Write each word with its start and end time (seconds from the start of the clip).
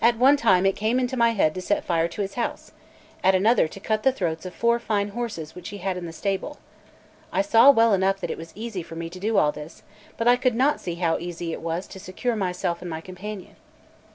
At 0.00 0.16
one 0.16 0.38
time 0.38 0.64
it 0.64 0.74
came 0.74 0.98
into 0.98 1.18
my 1.18 1.32
head 1.32 1.54
to 1.54 1.60
set 1.60 1.84
fire 1.84 2.08
to 2.08 2.22
his 2.22 2.32
house; 2.32 2.72
at 3.22 3.34
another 3.34 3.68
to 3.68 3.78
cut 3.78 4.04
the 4.04 4.10
throats 4.10 4.46
of 4.46 4.54
four 4.54 4.78
fine 4.78 5.08
horses 5.08 5.54
which 5.54 5.68
he 5.68 5.76
had 5.84 5.98
in 5.98 6.06
the 6.06 6.14
stable; 6.14 6.56
I 7.30 7.42
saw 7.42 7.70
well 7.70 7.92
enough 7.92 8.20
that 8.22 8.30
it 8.30 8.38
was 8.38 8.56
easy 8.56 8.82
for 8.82 8.96
me 8.96 9.10
to 9.10 9.20
do 9.20 9.36
all 9.36 9.52
this; 9.52 9.82
but 10.16 10.26
I 10.26 10.36
could 10.36 10.54
not 10.54 10.80
see 10.80 10.94
how 10.94 11.16
it 11.16 11.26
was 11.26 11.42
easy 11.42 11.54
to 11.92 12.00
secure 12.00 12.34
myself 12.36 12.80
and 12.80 12.88
my 12.88 13.02
companion. 13.02 13.56